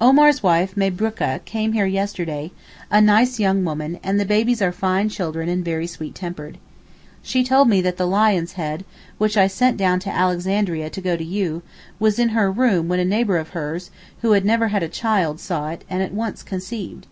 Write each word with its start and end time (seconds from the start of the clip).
Omar's 0.00 0.42
wife 0.42 0.74
Mabrookah 0.74 1.38
came 1.44 1.72
here 1.72 1.86
yesterday, 1.86 2.50
a 2.90 3.00
nice 3.00 3.38
young 3.38 3.64
woman, 3.64 4.00
and 4.02 4.18
the 4.18 4.24
babies 4.24 4.60
are 4.60 4.72
fine 4.72 5.08
children 5.08 5.48
and 5.48 5.64
very 5.64 5.86
sweet 5.86 6.16
tempered. 6.16 6.58
She 7.22 7.44
told 7.44 7.68
me 7.68 7.80
that 7.82 7.96
the 7.96 8.04
lion's 8.04 8.54
head, 8.54 8.84
which 9.18 9.36
I 9.36 9.46
sent 9.46 9.76
down 9.76 10.00
to 10.00 10.10
Alexandria 10.10 10.90
to 10.90 11.00
go 11.00 11.16
to 11.16 11.24
you, 11.24 11.62
was 12.00 12.18
in 12.18 12.30
her 12.30 12.50
room 12.50 12.88
when 12.88 12.98
a 12.98 13.04
neighbour 13.04 13.36
of 13.36 13.50
hers, 13.50 13.92
who 14.22 14.32
had 14.32 14.44
never 14.44 14.66
had 14.66 14.82
a 14.82 14.88
child, 14.88 15.38
saw 15.38 15.68
it, 15.68 15.84
and 15.88 16.02
at 16.02 16.12
once 16.12 16.42
conceived. 16.42 17.06